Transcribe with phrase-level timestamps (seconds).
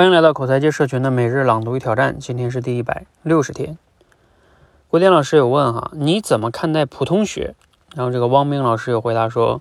[0.00, 3.76] 欢迎来到口才界社群的每日朗读与挑战，今天是第一百六十天。
[4.88, 7.54] 郭典老师有问哈，你怎么看待普通学？
[7.94, 9.60] 然后这个汪冰老师有回答说，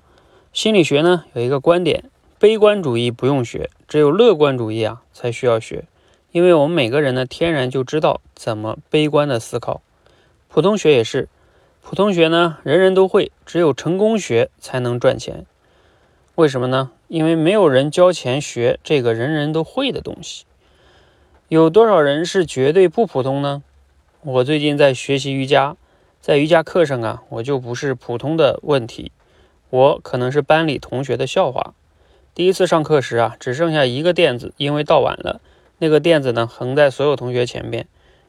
[0.54, 2.06] 心理学呢有一个观点，
[2.40, 5.84] 悲观主义不用学，只有乐观主义啊才需要学，
[6.32, 9.82] 因为我们每个人呢天然就知道怎么悲观的思考。
[10.48, 11.28] 普通学也是，
[11.82, 15.46] 普通学呢人人都会，只有成功学才能赚钱。
[16.40, 16.92] 为什么呢？
[17.10, 20.46] 因为没有人交钱学这个人人都会的东西。
[21.50, 23.62] 有多少人是绝对不普通呢？
[24.22, 25.76] 我最近在学习瑜伽，
[26.22, 29.12] 在瑜伽课上啊，我就不是普通的问题，
[29.70, 31.74] 我可能是班里同学的笑话。
[32.34, 35.42] 第一次上课时啊，只剩下一个垫子，因为到晚了，
[35.80, 37.86] 那个垫子呢横在所有同学前边，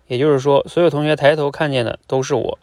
[0.08, 2.58] 也就是说，所有同学抬头看见的都是我，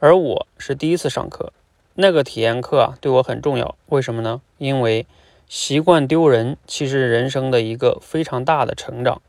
[0.00, 1.54] 而我是第一次上课。
[1.94, 3.76] 那个体验课啊，对我很重要。
[3.86, 4.40] 为什么呢？
[4.58, 5.06] 因为
[5.48, 9.20] 习惯丢人，其实人生的一个非常大的成长。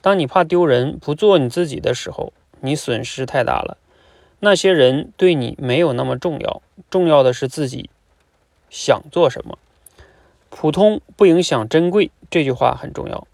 [0.00, 3.76] 当你怕丢人，不做你自己的时候，你损失太大了。
[4.40, 7.90] 那些人对你没有那么重要，重要的是自己
[8.70, 9.58] 想做什么。
[10.50, 13.26] 普通不影响珍贵，这句话很重要。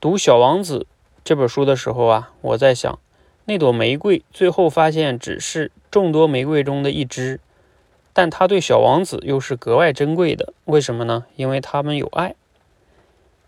[0.00, 0.80] 读《小王子》
[1.24, 2.98] 这本书的时候啊，我在想，
[3.46, 7.40] 那朵玫瑰最后发现只是众多玫瑰中的一支。
[8.14, 11.26] 但他对小王子又是格外珍贵的，为什么呢？
[11.36, 12.34] 因为他们有爱。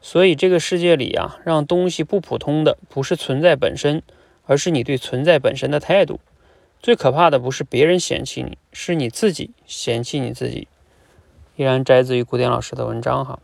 [0.03, 4.03] 所以这个世界里啊，让东西不普通的不是存在本身，
[4.45, 6.21] 而是你对存在本身的态度。
[6.83, 10.69] 最可怕的不是别人嫌弃你，是你自己嫌弃你自己。
[11.57, 13.39] 依然摘自于古典老师的文章哈。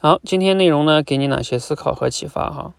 [0.00, 2.74] 好，今天内容呢，给你哪些思考和启发哈？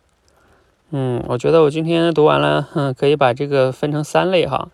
[0.92, 4.70] 嗯，我觉得我今天读完了，哼，可以把这个分成三类哈。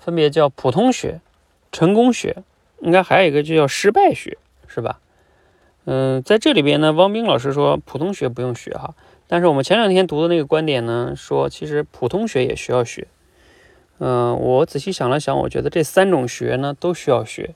[0.00, 1.20] 分别叫普通学、
[1.70, 2.42] 成功学，
[2.80, 4.98] 应该还有一个就叫失败学，是吧？
[5.84, 8.94] 嗯，在这里边呢，汪冰老师说普通学不用学哈，
[9.28, 13.06] 但是我们前两天读的那个观点呢，说其实普通学也需要学。
[13.98, 17.54] 嗯，我仔细想了想，我觉得这三种学呢都需要学。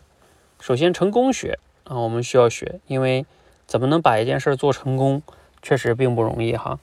[0.60, 3.24] 首先，成功学啊，我们需要学，因为
[3.66, 5.22] 怎么能把一件事做成功，
[5.62, 6.78] 确实并不容易哈。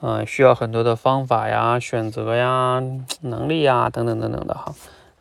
[0.00, 2.82] 嗯，需要很多的方法呀、选择呀、
[3.20, 4.74] 能力呀等等等等的哈。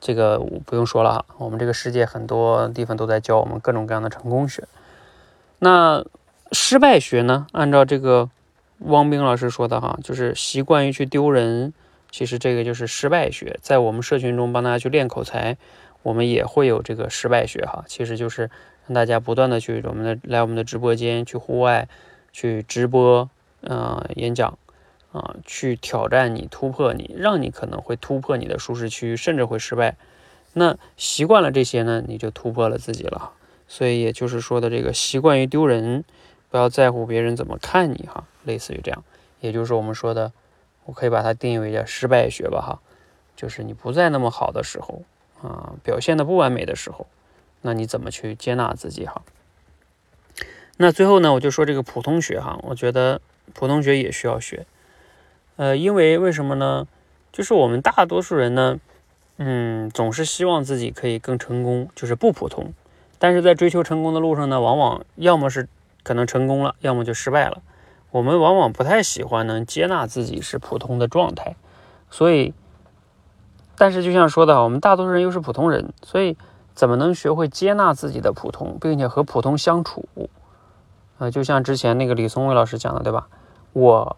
[0.06, 4.68] 这个不用说了哈，我们这个世界很多地方都在教我们各种各样的成功学。
[5.59, 6.03] 那
[6.52, 7.47] 失败学呢？
[7.53, 8.30] 按照这个
[8.80, 11.74] 汪冰老师说的哈，就是习惯于去丢人，
[12.12, 13.58] 其实这个就是失败学。
[13.62, 15.56] 在我们社群中帮大家去练口才，
[16.02, 18.52] 我们也会有这个失败学哈，其实就是
[18.86, 21.88] 让大家不断的去我们的来我们的直播间去户外
[22.34, 23.30] 去直播，
[23.62, 24.58] 嗯，演讲。
[25.13, 29.96] 啊，去挑战你，突破你，让你可能会突破你的舒适区，甚至会失败。
[30.53, 33.31] 那习惯了这些呢，你就突破了自己了。
[33.68, 36.03] 所以也就是说的这个习惯于丢人，
[36.50, 39.03] 不要在乎别人怎么看你哈，类似于这样。
[39.40, 40.31] 也就是我们说的，
[40.85, 42.81] 我可以把它定义为叫失败学吧哈，
[43.35, 45.03] 就是你不在那么好的时候
[45.41, 47.07] 啊，表现的不完美的时候，
[47.62, 49.22] 那你怎么去接纳自己哈？
[50.78, 53.22] 那最后呢，我就说这个普通学哈，我觉得
[53.53, 54.66] 普通学也需要学。
[55.56, 56.88] 呃，因为为什么呢？
[57.31, 58.80] 就是我们大多数人呢，
[59.38, 62.74] 嗯，总是希望自己可以更成功，就是不普通。
[63.18, 65.68] 但是在追求成功的路上呢，往往要么是
[66.03, 67.62] 可能成功了，要么就失败了。
[68.12, 71.56] 我们往往不太喜欢能接纳自己是普通的状态。
[72.12, 72.53] 所以，
[73.75, 76.38] 但是就像说的，我们大多数人又是普通人，所以
[76.75, 80.08] 怎么能学会接纳自己的普通，并且和普通相处？
[81.18, 83.28] 呃，就像之前那个李松蔚老师讲的，对吧？
[83.74, 84.18] 我。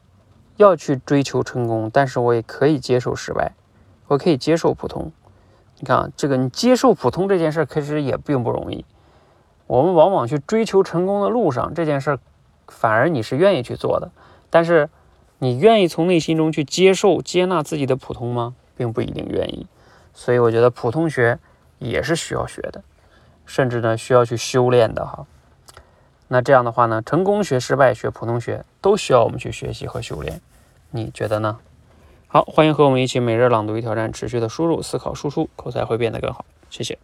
[0.58, 3.54] 要去追求成功，但是我也可以接受失败，
[4.08, 5.12] 我可以接受普通。
[5.80, 8.86] 你看啊，这个你接受普通这件事，其实也并不容易。
[9.68, 12.18] 我们往往去追求成功的路上，这件事
[12.68, 14.12] 反而你是愿意去做的。
[14.50, 14.90] 但是
[15.40, 18.56] 你愿意从内心中去接受、接纳自己的普通吗？
[18.78, 19.68] 并不一定愿意。
[20.14, 21.40] 所以我觉得普通学
[21.80, 22.84] 也是需要学的，
[23.46, 25.26] 甚至呢需要去修炼的哈。
[26.28, 30.42] 那这样的话呢，成功学、失败学、普通学都需要我们去学习和修炼，
[30.92, 31.60] 你觉得呢？
[32.27, 36.44] 好，欢迎和我们一起每日朗读与挑战，持续的输入、思考、输出，口才会变得更好。
[36.69, 36.98] 谢谢。